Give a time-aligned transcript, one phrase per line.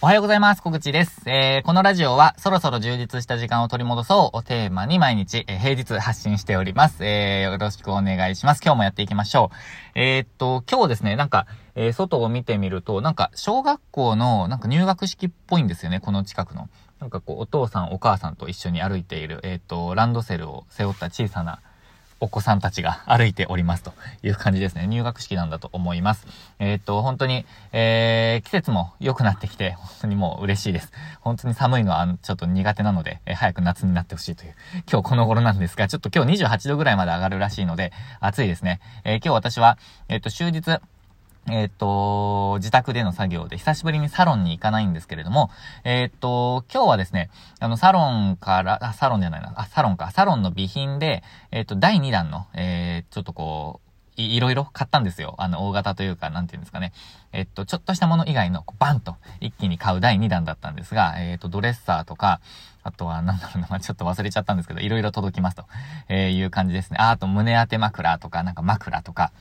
[0.00, 0.62] おはようございます。
[0.62, 1.22] 小口です。
[1.26, 7.04] えー、このラジオは、そろそろ充実した時間を取り戻そうをテーマに毎日、えー、平日発信しております。
[7.04, 8.60] えー、よろしくお願いします。
[8.64, 9.50] 今日もやっていきましょ
[9.96, 9.98] う。
[9.98, 16.68] えー、っと、今日ですね、なんか、えー、外を見てみると、なんか、小学校の、なんか入学式っぽいんですよね、この近くの。
[17.00, 21.58] なんかこう、お父さん、お母さんと一緒に歩いている、えー、っと、ランドセルを背負った小さな、
[22.20, 23.92] お子さんたちが歩いておりますと
[24.22, 24.86] いう感じですね。
[24.86, 26.26] 入学式なんだと思います。
[26.58, 30.92] えー、っと、本当に、えー、季節も良くなってきて、本当にもう嬉しいです。
[31.20, 34.54] 本当に寒いのはちょっと苦手なので、えー、早く夏になってほしいという、
[34.90, 38.80] 今日この頃なんですが、ちょっと今日28度ぐらいまで上がるらしいので、暑いですね。
[39.04, 39.78] えー、今日私は、
[40.08, 40.80] えー、っと、終日、
[41.50, 45.50] えっ、と、自宅での作業で久しぶりにサロンに行かないんですけれども、
[45.84, 47.30] えっ、と、今日はですね、
[47.60, 53.88] あの、サロンから、あ、サロンじゃないな、あ、サロンか、サロンの備品で、えっ、と、第2弾の、えー、ちょっとこう、
[54.18, 55.34] いいろいろ買ったんですよ。
[55.38, 56.92] あの、大型というか、なんていうんですかね。
[57.32, 62.40] えっと、ちょっとしたもの以外の、バンと一気に買う第2弾だったんですが、えっと、ドレッサーとか、
[62.82, 65.66] あとは、なんだろうな、まあ、ちょっと忘れちゃったんですけど、いろいろ届きますと、
[66.08, 66.96] えいう感じですね。
[67.00, 69.32] あ、あと、胸当て枕とか、なんか枕とか、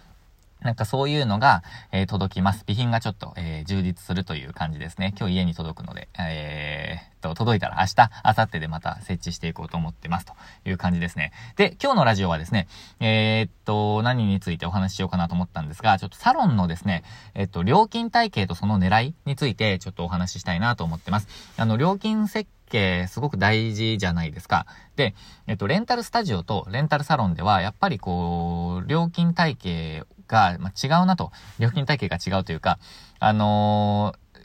[0.61, 2.59] なんかそういうのが、えー、届きます。
[2.61, 5.13] 備品がちょっと、えー、充実するという感じですね。
[5.17, 10.33] 今日家に届くので、えー、と、届いたら明日、明後日でまた設置していこうと思ってますと
[10.65, 11.31] いう感じですね。
[11.55, 12.67] で、今日のラジオはですね、
[12.99, 21.27] えー、っと、何についてお話ししようかなと思ったんですが、ちょっとサロンのですね、えっと、料金体系とその狙いについてちょっとお話ししたいなと思ってます。
[21.57, 24.65] あの、料金設計すごく大事じゃないですか。
[24.95, 25.15] で、
[25.47, 32.79] えっと、レンタルスタジオとレンタルサロンでは、やっぱりこう、料金体系が、まあ、違うなと、料金体系が違うというか、
[33.19, 34.37] あのー、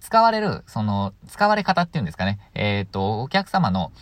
[0.00, 3.92] 使われる、その、使われ方っていうんですかね、えっ、ー、と、お客様の、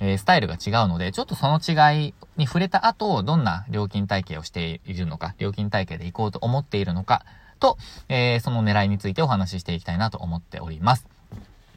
[0.00, 7.24] えー、スタイルが違うので、ちょっとその違いに触れた後、どんな料金体系をしているのか、料金体系で行こうと思っているのか、
[7.58, 11.15] と、えー、その狙いについてお話ししていきたいなと思っております。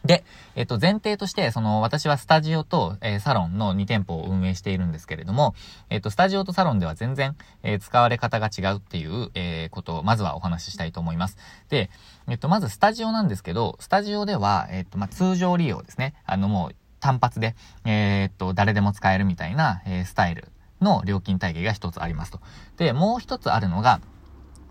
[0.05, 0.23] で、
[0.55, 5.55] えっと、前提として、その、私はスタジオと、えー、サロンの2店舗を運営しているんですけれども、
[5.89, 11.37] えっと、スタジオとサロンでは全然、えー、使われ方が違うっていう、えー、ことを、まずはお話ししたいと思います。
[11.69, 11.89] で、
[12.27, 16.13] えっと、まずスタジオなんですけど、スタジオでは、えっと、まあ、通常利用ですね。
[16.25, 17.55] あの、もう、単発で、
[17.85, 20.49] えっと、誰でも使えるみたいな、えスタイル
[20.81, 22.39] の料金体系が一つありますと。
[22.77, 24.01] で、もう一つあるのが、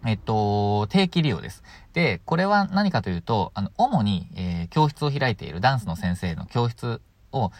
[0.06, 1.62] えっと、定期利用です。
[1.92, 7.00] で、これは何かというと、あの、主に、えー、教室を開いているダンスの先生の教室
[7.32, 7.50] を、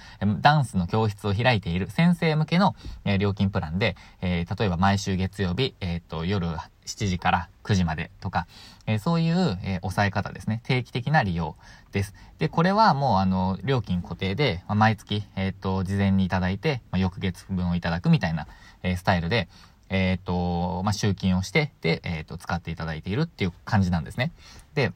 [0.41, 6.47] ダンスの教室を開いている先生向けの、えー、料金プランで、えー、例えば毎週月曜日、えっ、と、夜
[6.87, 8.47] 7時から9時までとか、
[8.87, 10.61] えー、そういう、えー、抑え方ですね。
[10.65, 11.57] 定期的な利用
[11.93, 12.15] です。
[12.39, 18.47] で、これはもうあの、料金固定で、まあ、毎月、えっ、と、事前にいただいて、まあ、翌月分をいただくみたいな、
[18.83, 19.49] えスタイルで、
[19.91, 24.33] えっ、ー、と、まあ、集金をして、で、えっ、ー、と、使っていただいているっていう感じなんですね。
[24.75, 24.93] で、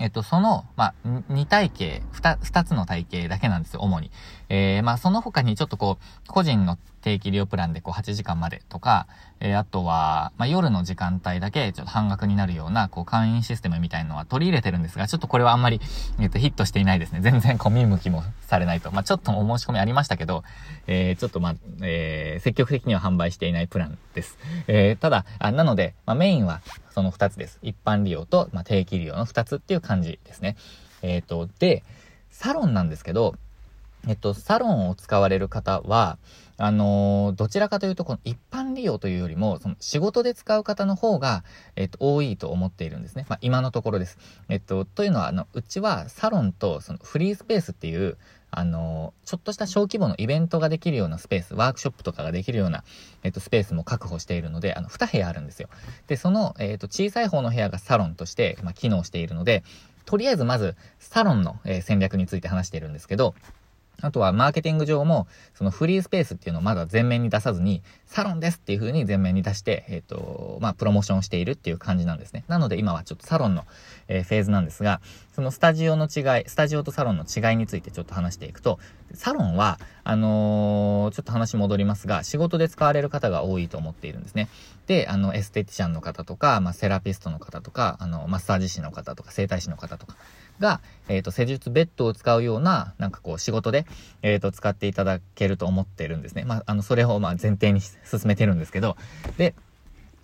[0.00, 0.94] えっと、その、まあ、
[1.30, 4.10] 2体系、2、2つの体系だけなんですよ、主に。
[4.48, 9.06] えー、まあ、その他にちょっとこう、個人の定期利用プランでこう、8時間までとか、
[9.40, 15.80] えー、あとは、まあ、夜の時間帯だけちょっと半額になるような、こう、会員システムみたいのは取り入れてるんですが、ちょっとこれはあんまり、
[16.20, 17.20] えっと、ヒットしていないですね。
[17.20, 18.90] 全然こう、見向きもされないと。
[18.92, 20.44] まあ、ちょっとお申し込みありましたけど、
[20.86, 24.38] えー、ちょっとまあ、えー、積極的には販売していないプランです。
[24.68, 27.58] えー、ただ、あなので、まあ、メインは、その2つです。
[27.62, 30.56] 一般利用と、まあ、定期利用の2つっていう感じですね。
[31.02, 31.84] えっ、ー、と、で、
[32.30, 33.34] サロンなんですけど、
[34.08, 36.18] えっと、サロンを使われる方は、
[36.58, 43.26] あのー、どちらかというと、この一般利用というよりも、その仕事で使う方の方が、えっと、多いと思っているんですね。
[43.28, 44.16] まあ、今のところです。
[44.48, 48.16] えっと、というのは、あの、うちはサロンと、そのフリースペースっていう、
[48.50, 52.84] あのー、ちょっとした小規模のイベントができるようなスペース、ワークショップとかができるような、
[53.22, 55.68] えっと、スペースも確保しているので、あの、2部屋あるんですよ。
[56.06, 59.62] で、その、えっと、小さい方の部屋がサロンとして、まあ、機能しているので、
[60.06, 63.34] とりあえずまず、サロンの、えー、戦略について話しているんですけど、
[64.02, 72.44] あとはマーケティング上も、そのフリースペースっていうのをまだ前面に出さずに、サロンですっていう風に前面に出して、えっ、と、まあ、プロモーションしているっていう感じなんですね。
[72.48, 73.64] なので今はちょっとサロンの、
[74.08, 75.00] えー、フェーズなんですが、
[75.36, 78.78] そのスタジオの違い、スタジオとサロンの違いについてちょっと話していくと、
[79.12, 84.48] サロンは、あのー、ちょっと話戻りますが、仕事で使われる方が多いと思っているんですね。
[84.86, 90.16] で、あの、エステティシャンの方とか、まあ、セラピストの方とか、あの、マッサージ師の方とか、整体師の方とか、
[90.58, 93.84] が、えっ、ー、と、施術ベッドを使うような、なんかこう、仕事で、
[94.22, 96.44] えっ、ー、と、使っていただけると思ってるんですね。
[96.46, 97.94] まあ、あの、それを、まあ、前提に進
[98.24, 98.96] めてるんですけど、
[99.36, 99.54] で、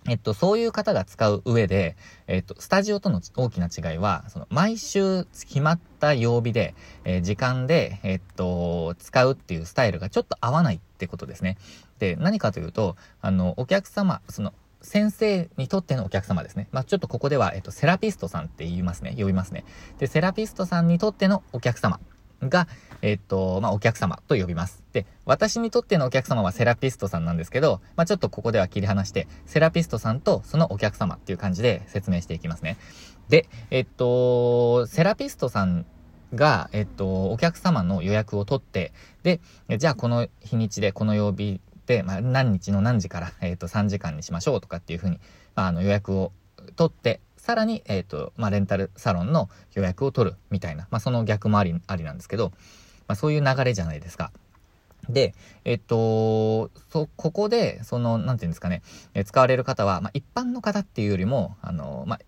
[0.07, 1.95] えっと、そういう方が使う上で、
[2.27, 11.57] えっと、スタジオとの大きな違いは、その、毎週決まった曜日で、えー、時間で、えっと、使うっていうスタイルがちょっと合わないってことですね。
[11.99, 16.67] で、何かというと、あの、お客様、その、先生にとってのお客様ですね。
[16.73, 19.15] まあ、ちょっとここでは、えっと、セラピストさんって言いますね。
[19.17, 19.63] 呼びますね。
[19.97, 22.01] で、セラピストさんにとってのお客様
[22.49, 22.67] が、
[23.01, 24.83] えっと、まあ、お客様と呼びます。
[24.93, 32.77] で、私にとってのお客様はセラピストさんなんですけど、まあ、ちょっとここでは切り離して、セラピストさんとそのお客様っていう感じで説明していきますね。
[33.29, 35.85] で、えっと、セラピストさん
[36.33, 38.93] が、えっと、お客様の予約を取って、
[39.23, 39.39] で、
[39.77, 45.19] じゃあこの日にちでこの曜日で、まあ、何日の何時から、えっと、3時間にしましょうとかっていうふうに、
[45.55, 46.31] まあ、あの予約を
[46.75, 52.53] 取って、さらに、えっ、と、まあ、レンタルサロンの予約を取るみたいな、まあ、その逆もあり、ありなんですけど、
[53.05, 54.31] まあ、そういう流れじゃないですか。
[55.09, 55.35] で、
[55.65, 58.81] えっと、そ、ここで、その、なんていうんですかね、
[59.13, 62.19] え使われる方は、まあ、一般の方っていうよりも、あの、まあ、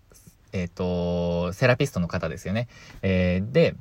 [0.52, 2.68] えっと、セラピストの方ですよね。
[3.02, 3.76] えー、で、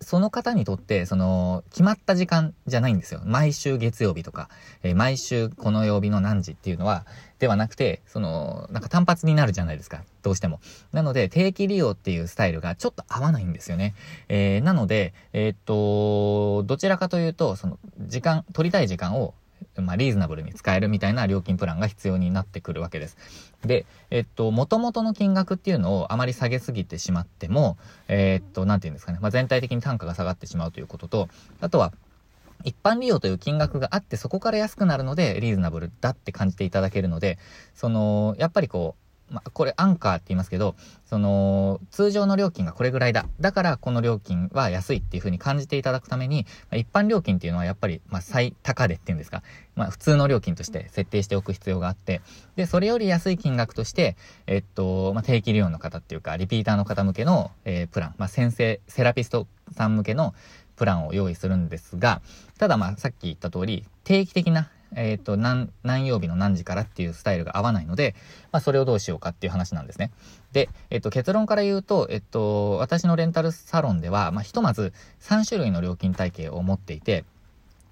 [0.00, 3.20] その方にとって、その、決まった時間じゃないんですよ。
[3.24, 4.48] 毎週月曜日とか、
[4.82, 7.06] えー、毎週この曜日の何時っていうのは、
[7.38, 10.04] ではなくて、その、なんか単発になるじゃないですか。
[10.22, 10.60] どうしても。
[10.92, 13.94] なので、定期利用っていうスタイルがちょっと合わないんですよね。
[14.28, 19.34] えー、なので、えー、っと、どちらかというと、その、時間、取りたい時間を
[19.82, 23.16] まあ、リーズナブルに使えるみたいな料金プランが必要になってくるわけです。
[23.64, 27.76] で、えっと、元々の金額っていうのをあまり下げすぎてしまっても、
[28.08, 31.28] え、っと、なんて言うんですかね、まあ、全体的に単価が下がってしまうということと、
[31.60, 31.92] あとは、
[32.64, 37.38] 一般利用という金額があって、そこから安くなるので、リーズナブルだって感じていただけるので、
[37.74, 43.26] その、やっぱりこう、まあ、これアンカーって言いますけど、その、通常の料金がこれぐらいだ。
[43.40, 49.42] だからこの料金は安いっていう風に感じていただくために、まあ、一般料金っていうのはやっぱり、まあ、最高値っていうんですか、
[49.74, 52.20] まあ、普通の料金として設定しておく必要があって、
[52.54, 60.34] で、それより安い金額として、えっと、まあ、定期利用の方っていうか、リピーターの方向けの、えー、プラン、まあ、先生、セラピストさん向けの
[60.76, 62.20] プランを用意するんですが、
[62.58, 68.16] ただまあ、さっき言った通り、定期的なえっ、ー、と、何、何曜日の何時からっていうスタイルが合わないので、
[68.50, 70.10] まあ、それをどうしようかっていう話なんですね。
[70.52, 77.24] で、えっ、ー、と、結論から言うと、えっ、ー、と、私のレンタルサロンでは、まあ、ひとまず3種類の料金体系を持っていて、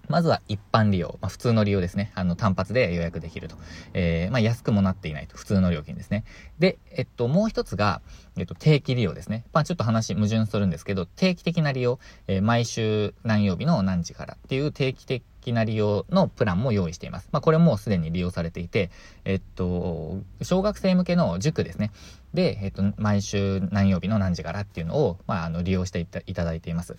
[0.08, 1.18] まずは一般利用。
[1.20, 2.12] まあ、普通の利用ですね。
[2.14, 3.56] あの、単発で予約できると。
[3.94, 5.36] えー、まあ、安くもなっていないと。
[5.36, 6.24] 普通の料金ですね。
[6.58, 8.02] で、えっと、もう一つが、
[8.36, 9.44] えっと、定期利用ですね。
[9.52, 17.28] まあ、ちょっと話矛盾するんですけど、定期的な利用、えー、毎週何曜日の何時からっていう定期的きな利用のプランも用意しています。
[17.30, 18.90] まあ、これもすでに利用されていて、
[19.24, 21.92] えっと、小学生向けの塾ですね。
[22.32, 26.96] で、えっと、毎週何曜日の何時からっていうのを、まあ、あの、利用していただいています。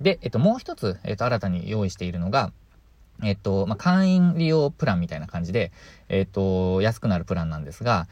[0.00, 2.52] で、えっと、もう一つ、えっと、新たに用意しているのが、
[3.22, 5.72] えっと、まあ、会員利用プランみたいな感じで、
[6.08, 8.08] えっと、安くなるプランなんですが、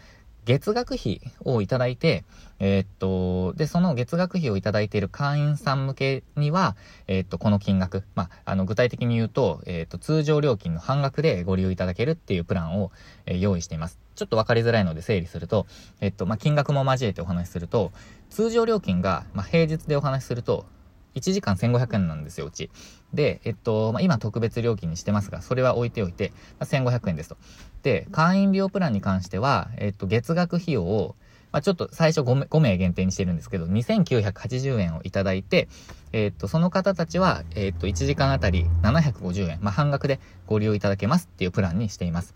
[0.48, 2.24] 月額費をいただいて、
[2.58, 6.74] えー、っと、で、その月額費をいただいている会員さん向けには、
[7.06, 12.90] えー、っと、この金額、まあ、あの、具体的に言うと、えー、っと、通常料金の半額でご利用いただけるっていうプランを、
[13.26, 13.98] え用意しています。
[14.14, 15.66] ちょっとわかりづらいので整理すると、
[16.00, 17.92] えっと、まあ、金額も交えてお話しすると、
[18.30, 20.64] 通常料金が、まあ、平日でお話しすると、
[21.14, 22.70] 1時間1500円なんですよ、うち。
[23.12, 27.36] で、えっと、まあ、今特別料金にしてますが、それは置いておいて、まあ、1500円ですと。
[27.82, 31.16] で、会員利用プランに関しては、えっと、月額費用を、
[31.50, 35.68] まあ、ちょっと最初 5, 5名限定にしてるんですけど、2980円をいただいて、
[36.12, 42.34] えっと、その方たちは、えっと、1時間あたり750円、まあ、半額でご利用いただけますっていうプランにしています。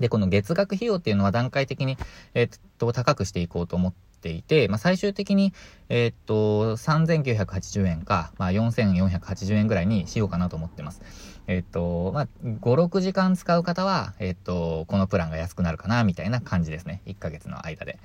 [0.00, 1.96] で、この月額費用っていうのは段階的に、
[2.34, 2.48] えっ
[2.78, 5.52] と、高くしていこうと思ってていて、まあ、最終的に、
[5.88, 11.02] えっと、3980円か、まあ、4480円ぐらいにしようかなと思ってます。
[11.46, 17.02] えっと、まあ、5、6時間使う方は、えっと、このプランが安くなるかな、みたいな感じですね。
[17.06, 17.98] 1ヶ月の間で。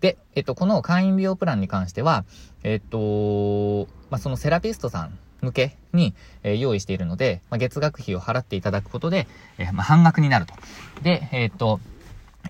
[0.00, 2.24] で、えっと、この会員利用プランに関しては、
[2.64, 9.26] えっと、まあ、そのセラピストさん向けに、えー、用意しているので、まあ、月額費を払っていただくことで、
[9.58, 10.54] えー、まあ、半額になると。
[11.02, 11.80] で、えー、っと、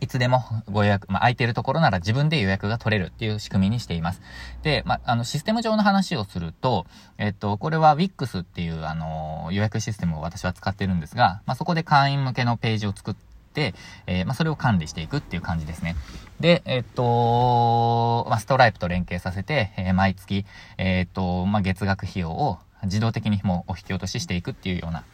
[0.01, 4.23] いつでもご予約、まあ、空いてるところなら自分で予約が取れるっていう仕組みにしています。
[4.63, 6.87] で、まあ、あの、システム上の話をすると、
[7.19, 13.15] えっと、これは Wix っていう、あの、予約システムを私は使ってるんですが、まあ、そこで会員向けのページを作っ
[13.55, 13.75] て、
[14.07, 15.95] えー、まあ、それを管理していくっていう感じですね。
[16.41, 20.45] で、えっと、まあ、ストライプと連携させて、えー、毎月、
[20.79, 25.05] えー、っと、まあ、月額費用を自動的にもうお引き落とししていくっていうような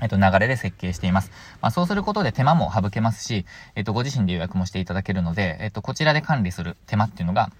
[0.00, 1.30] えっと、流れで設計しています。
[1.60, 7.50] まあ、そうすることで手間も省けますし、えっと、ご自身で予約もしていただけるので、えっと、こちらで管理する手間っていうのが、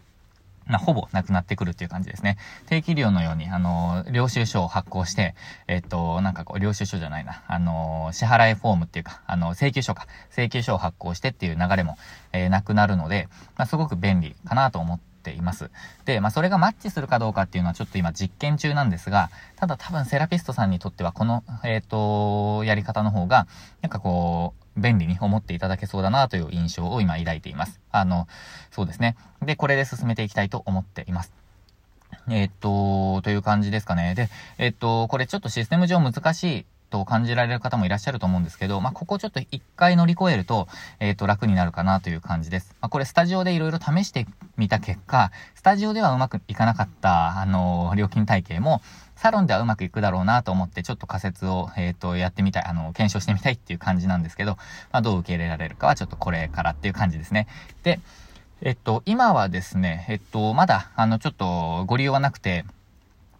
[0.66, 2.38] まあ、ほぼなくなってくるっていう感じですね。
[2.66, 5.34] 定期利用のように、あの、領収書を発行して、
[5.68, 11.98] えっと、なんかこう、領収書じゃないな、あの、支払いフォームっていうか、あの、請求書か、請求書を発行してっていう流れも、
[12.32, 15.70] え、なくなるので、まあ、すごく便利かなと思ってています。
[16.04, 23.48] で、まあ、それがマッチするかどうかっていうのはちょっと今実験中なんですが、ただ多分セラピストさんにとってはこの、えっ、ー、と、やり方の方が、
[23.82, 27.80] なんかこう、便利に思っていただけそうだなという印象を今抱いています。
[27.90, 28.28] あの、
[28.70, 29.16] そうですね。
[29.42, 31.32] で、これで進めていきたいと思っています。
[32.28, 34.14] えっと、という感じですかね。
[34.14, 34.28] で、
[34.58, 40.68] えっと、これちょっとシステム上難しいと感じられる方もいらっしゃると思うんですけど、まあ、ここちょっと一回乗り越えると、
[41.00, 42.76] えっ、と、楽になるかなという感じです。
[42.80, 48.80] まあ、これスタジオでいろいろ試してみた結果、スタジオではうまくいかなかった、あの料金体系も、
[49.16, 54.52] サロンではうまくいくだろうなと思って、ちょっと仮説を、えっ、ー、と、やってみたい、あの、検証してみたいっていう感じなんですけど、
[54.92, 57.48] まあ、どう受け入れられるかはちょっとこれからっていう感じですね。
[57.82, 57.98] で、
[58.60, 62.64] えっと、今はですね、えっと、まだ、あの、ちょっとご利用はなくて、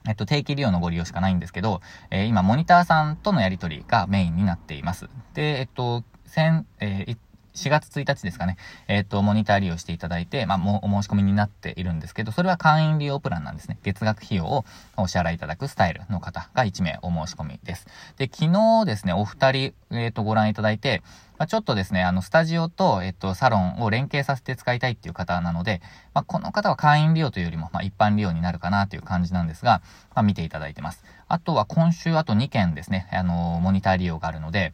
[0.06, 1.80] えっと、定期利用のご利用しかないんですけど、
[2.11, 5.08] えー、今、モニターさんとのやり取りがメインになっています。
[5.32, 7.16] で、えっと、先、えー、
[7.54, 8.56] 4月1日ですかね、
[8.88, 13.78] えっ、と、モニター利用していただいて、まあ、もうお申し込みになっているんですけど、それは会員利用プランなんですね。
[13.84, 14.64] 月額費用を
[14.96, 17.87] お支払いいただくスタイルの方が1名お申し込みです。
[18.18, 21.02] で、昨日ですね、お二人、えっ、と、ご覧いただいて、
[21.38, 25.80] まあ、ちょっとですね、あの、スタジオと、えっと、サロンを連携させて使いたいっていう方なので、
[26.12, 29.80] まあ、この方は会員利用というよりも、まあ、一般利用になるかなという感じなんですが、
[30.14, 31.04] ま、見ていただいてます。
[31.28, 34.73] あとは今週あと2件ですね、あの、モニター利用があるので、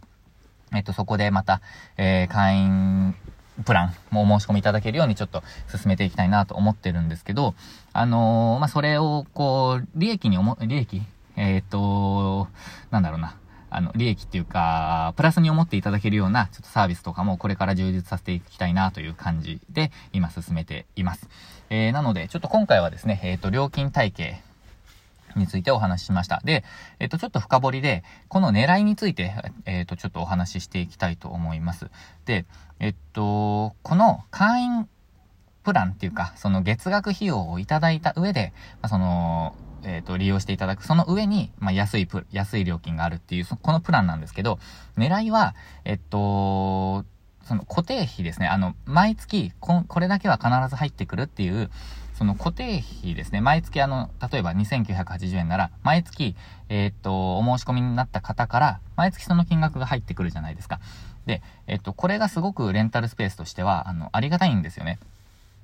[0.74, 1.60] えっと、そこでまた、
[1.96, 3.14] えー、会員
[3.64, 7.54] プランもお申し込みいただけるようにちょっと進めていきたいなと思ってるんですけど、
[7.92, 11.02] あのー、まあ、それを、こう、利益に思、利益？
[11.36, 12.48] えっ、と、
[12.90, 13.36] なんだろうな。
[13.72, 21.28] あの、利益っていうか、プラスに思っていただけるような、ちょっとサービスとかもこれから充実させていきたいなという感じで、今進めています。
[21.70, 24.42] えー、なので、ちょっと今回はですね、えっ、ー、と、料金体系
[25.37, 26.40] についてお話ししました。
[26.44, 26.64] で、
[26.99, 29.34] えっ、と、ちょっと深掘りで、この狙いについて、
[29.64, 31.90] えっ、と、ちょっとお話ししていきたいと思います。
[32.25, 32.46] で、
[32.78, 34.88] えっと、この会員
[35.62, 44.58] プランっていうか、その月額費用をいただいた上で、まあ、その、えっ、と、利用していただく、その上に、まあ、安いプ、安い料金があるっていう、このプランなんですけど、
[44.96, 47.04] 狙いは、えっと、
[47.44, 48.46] その固定費ですね。
[48.46, 51.70] あの、毎月こ、これだけは必ず入ってくるっていう、
[52.20, 56.36] その固定費ですね、毎月あの、例えば2980円なら、毎月、
[56.68, 60.80] えー、っと、お申し込みになった方から、毎月その金額が入ってくるじゃないですか。
[61.24, 64.98] で、えっと、これがすごくレンタルスペースとしては、あの、ありがたいんですよね。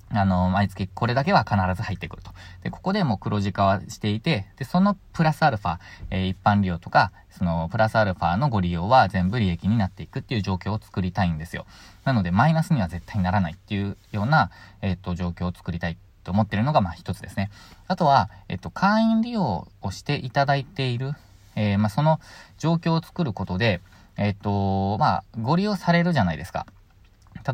[0.09, 2.31] あの、毎月これだけは必ず入ってくると。
[2.63, 5.77] で、ここでもう黒字化はしていて、で、そのプラスアルファ、
[6.09, 11.67] えー、一般利用とか、そのプラスアルファのご利用は全部利益になっていくっていう状況を作りたいんですよ。
[12.03, 14.49] なので、マイナスには絶対ならないっていうような、
[14.81, 15.97] えっ、と、状況を作りたい
[16.27, 17.49] と思ってるのが、まあ一つですね。
[17.87, 21.13] あとは、えっと、会員利用をしていただいている、
[21.55, 22.19] えー、まあその
[22.57, 23.79] 状況を作ることで、
[24.17, 26.67] えっと、まあ、ご利用されるじゃないですか。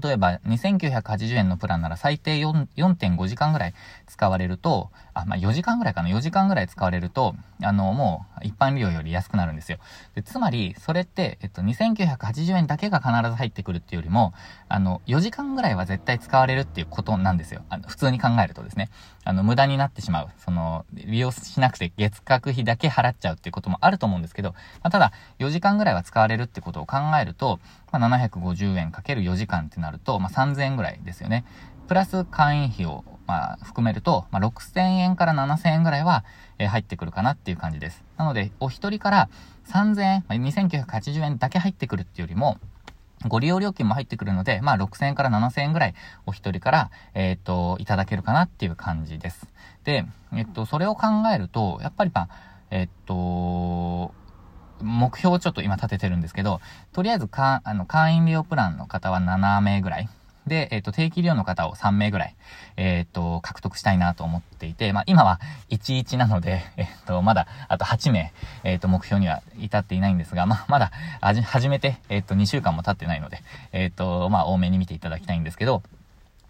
[0.01, 3.73] 例えば2980円のプランなら最低4.5時間ぐらい
[4.07, 9.77] 使われると、あ、まあ、4時間ぐらいかな、4時間ぐらい使われると、あの、もう一般利用より安くなるんですよ。
[10.15, 14.33] でつまり、それって、えっと、2980円だけが必ず入ってくるっていうよりも、
[14.69, 17.61] あの、4時間ぐらいは絶対使われるっていうことなんですよ。
[17.69, 18.89] あの、普通に考えるとですね。
[19.25, 20.29] あの、無駄になってしまう。
[20.37, 27.59] その、利用しなくて月額費だけ払っちゃうっていうこともあると思うんですけど、まあ、ただ、4時間ぐらいは使われるってことを考えると、
[27.91, 31.45] まあ、750円かける4時間ってなると、まあ、3000円ぐらいですよね。
[31.87, 36.23] プラス会員費を、まあ、含めると、まあ、6000円から7000円ぐらいは、
[36.59, 38.03] えー、入ってくるかなっていう感じです。
[38.17, 39.29] なので、お一人から
[39.67, 42.57] 3000円、まあ、2980円だけ入ってくるっていうよりも、
[43.27, 49.47] ご利用料金も入ってくるので、まあ、6000円から7000円ぐらいお一人から、えっ、と、いただけるかなっていう感じです。
[49.83, 52.29] で、えっと、それを考えると、やっぱりまあ、
[52.71, 54.13] えっと、
[54.81, 56.59] 目標をちょっと今立ててるんですけど、
[56.91, 60.09] とりあえずか、あの、会員利用プランの方は7名ぐらい。
[60.47, 62.35] で、えっ、ー、と、定期利用の方を3名ぐらい、
[62.75, 68.33] えっ、ー、と、獲得したいなと思っていて、まあ、今は11なので、 えっ、ー、と、まだ、あと8名、
[68.63, 75.83] えっ、と、目標には至っていないんですが、まあ、まだ、始めて、えっ、と、2週間も経ってないので、えっ、と、まあ、多めに見ていただきたいんですけど、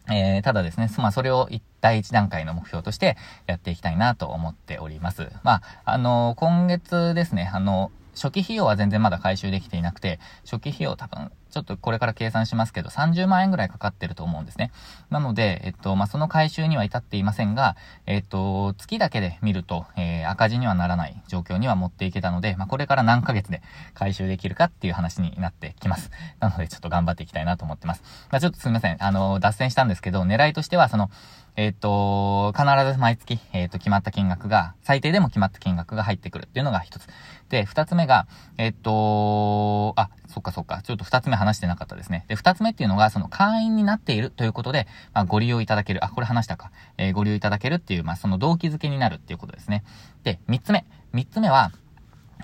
[0.10, 3.16] えー、ただですね、まあ、それを第一段階の目標として
[3.48, 5.32] やっていきたいなと思っております。
[5.44, 14.72] まあ、あの今月ですね、あの初期費用は全然まだ回収できていなくて、初期費用多分ちょっとこれから計算しますけど、30万円ぐらいかかってると思うんですね。
[15.12, 17.76] なので、えっと、まあ、その回収には至っていませんが、
[18.08, 23.62] えっと、月だけで見ると、えー、赤字にはならない状況には持っていけたので、まあ、これから何ヶ月で
[23.94, 26.10] 回収できるかっていう話になってきます。
[26.40, 28.02] なので、ちょっと頑張っていきたいなと思ってます。
[28.32, 28.98] まあ、ちょっとすみません。
[29.00, 31.12] あの、脱線したんですけど、狙いとしては、その、
[31.56, 37.08] えっ、と、必ず毎月、えっ、と、決まった金額が、最低でも決まった金額が入ってくるっていうのが一つ。
[37.50, 42.26] で、二つ目が、えっ、と、あ、そっかそっか、ちょっと二つ目話してなかったですね。
[42.28, 49.84] で、二つ目っていうのが、その会員になっているということで、まあ、ご利用いただける、あ、これ話したか、え、ご利用いただけるっていう、まあ、その動機づけになるっていうことですね。
[50.24, 50.86] で、三つ目。
[51.12, 51.72] 三つ目は、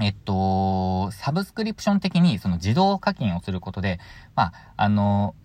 [0.01, 3.99] えっと、サブスクリプション的にその自動課金をすることで、
[4.35, 5.35] まあ、あの、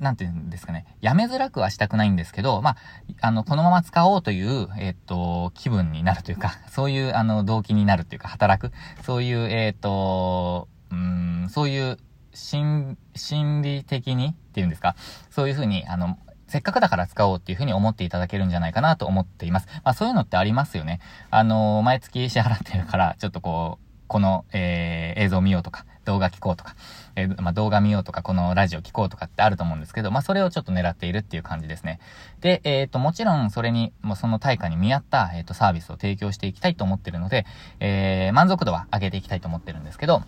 [0.00, 2.76] なんていうんですかね、やめづらくはしたくないんですけど、まあ、
[3.20, 8.72] あの、このまま使おうという、えっと、気分になるというか、 そういう、あの、動機になるというか、働く、
[9.02, 11.98] そういう、えっと、うん、そういう、
[12.32, 14.94] 心、心理的にっていうんですか、
[15.30, 16.16] そういうふうに、あの、
[16.50, 19.68] せっかくだから使おうっていうふうに思っていただけるんじゃないかなと思っています。
[19.84, 21.00] まあそういうのってありますよね。
[21.30, 26.74] あの、毎月支払ってるから、ちょっとこう、この、えー、映像を見ようとか、動画聞こうとか、
[27.16, 32.00] えー、まあ、動画見ようとか、このラジオ聞こうとかってあると思うんですけど、まあ、それをちょっと狙っているっていう感じですね。
[32.40, 37.46] で、えっ、ー、と、もちろんそれに、もうその対価に見合った、えっ、ー、と、サービスを提供していきたいと思ってるので、
[37.80, 40.22] えー、満足度は上げていきたいと思ってるんですけど、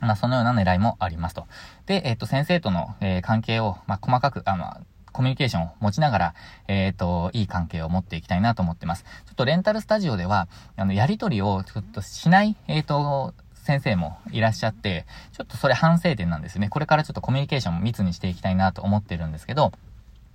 [0.00, 1.46] まあ、そのような狙いもありますと。
[1.86, 4.76] で、えっ、と、先生との、え、関係を、まあ、細かく、あの、
[5.12, 6.34] コミュニケーションを持ちながら、
[6.68, 9.04] えっ、ー、と、いい関係を持っていきたいなと思ってます。
[9.04, 13.34] ちょっとレンタルスタジオでは、あの、やりとりをちょっとしない、えっ、ー、と、
[13.70, 16.68] 先生もいらっしゃって、ちょっとそれ反省点なんですね。
[16.68, 19.72] これからちょっとコミュニケーションも密にしていきたいなと思ってるんですけど、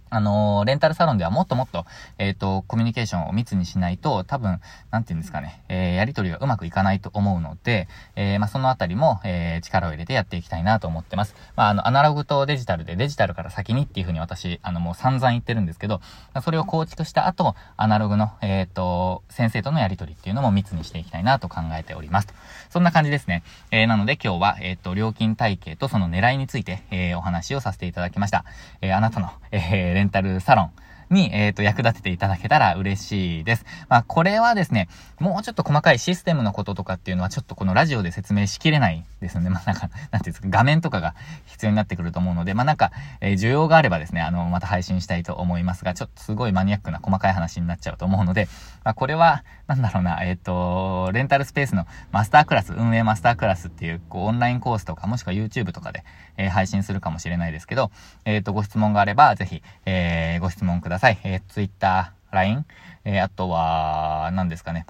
[0.10, 1.86] あのー、レンタルサロンではもっともっと、
[2.18, 11.36] えっ、ー、と、コミュニケーションを密にしないと、多分、なんて言うんですかね、えー、やりとりがうまくいかないと思うので、えまあ、そのあたりも、え力を入れてやっていきたいなと思ってます。
[11.56, 16.02] まあ、あの、アナログとデジタルで、デジタルから先にっていうふうに私、あの、もう散々言ってるんですけど、
[16.44, 22.28] それを構築した後、アナログの、えっ、と、先生とのやりとりっていうのも密にしていきたいなと考えております。
[22.70, 23.44] そんな感じですね。
[23.72, 28.46] えなので今日は、えっ、と、料金体系とその狙いについて、えお話をさせていただきました。
[28.82, 30.72] えあなたの、えレンタルサロン、
[31.10, 33.66] に、えっ、ー、と、役立てていただけたら嬉しいです。
[33.90, 34.88] まあ、これはですね、
[35.20, 39.50] もうちょっと細かいシステムのこととかっていうのはちょっとこのラジオで説明しきれないですよね。
[39.50, 48.48] まあ、なんか、なんていうんですか、画面とかが必要になってくると思うので、まあ、なんか、えー、需要があればですね、あの、また配信したいと思いますが、ちょっとすごいマニアックな細かい話になっちゃうと思うので、
[48.84, 56.04] まあ、これは、なんだろうな、えっ、ー、と、レンタルスペースのマスタークラス、運営マスタークラスっていう、こう、オンラインコースとか、もしくは YouTube とかで、
[56.38, 57.92] えー、配信するかもしれないですけど、
[58.26, 60.95] えっ、と、ご質問があれば、ぜひ、えご質問ください。
[60.96, 62.66] ださいえー、Twitter、LINE、
[63.04, 64.86] えあとは、何ですかね。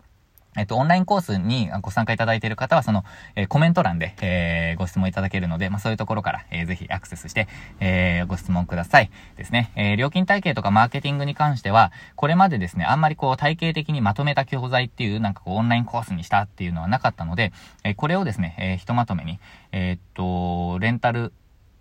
[0.57, 3.03] えっと、オンラインコースにご参加いただいている方は、その、
[3.35, 7.47] えー、コメント欄で、えー、ご質問いただけるので、まあ、そういうところから、えー、ぜひアクセスして、
[7.79, 9.11] えー、ご質問ください。
[9.35, 9.71] ですね。
[9.75, 17.51] え、料金体系とかマーケティングに関しては、これまでですね、あんまりこう、体系的にまとめた教材っていう、なんかこう、オンラインコースにしたっていうのはなかったので、
[17.83, 19.39] え、これをですね、え、ひとまとめに、
[19.73, 21.33] え、っと、レンタル、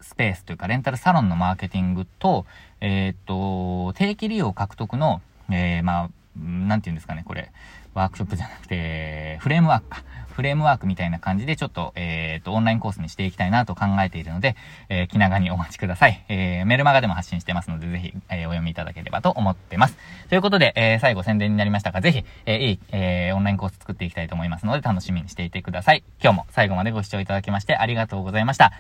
[0.05, 2.47] スペースというか、レンタルサロンのマーケティングと、
[2.81, 7.51] えー、っと、定期利用獲得の、えー、まあ、なんて言うんですかね、これ。
[7.95, 10.03] ワークショップじゃなくて、フレームワークか。
[10.35, 14.57] フレームワークみたいな感じでちょっと、えっ、と、オンラインコースにしていきたいなと考えているので、
[14.89, 16.25] えー、気長にお待ちください。
[16.29, 19.97] えー、メルマガでも発信してますので、ぜひ、えー、お読みいただければと思ってます。
[20.29, 26.03] ということで、えー、最後宣伝になりましたが、ぜひ、えー、いい、えー、オンラインコース作っていきたいと思いますので、楽しみにしていてください。
[26.21, 28.73] 今日も最後までご視聴いただきましてありがとうございました。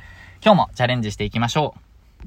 [0.44, 1.83] 今日もチャレンジしていきましょう。